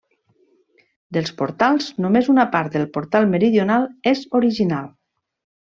Dels 1.17 1.33
portals, 1.41 1.91
només 2.07 2.31
una 2.35 2.47
part 2.57 2.79
del 2.79 2.89
portal 2.97 3.31
meridional 3.37 3.89
és 4.15 4.27
original. 4.43 4.93